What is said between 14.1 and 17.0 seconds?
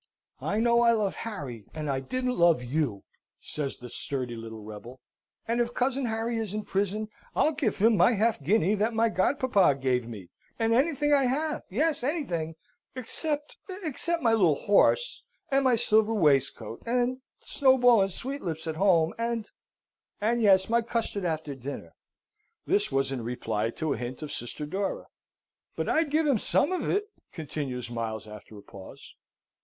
my little horse and my silver waistcoat and